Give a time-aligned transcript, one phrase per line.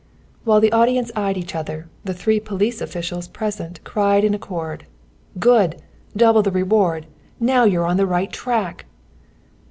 [0.45, 4.87] While the audience eyed each other, the three police officials present cried in accord:
[5.37, 5.79] "Good;
[6.17, 7.05] double the reward.
[7.39, 8.85] NOW YOU'RE ON THE RIGHT TRACK."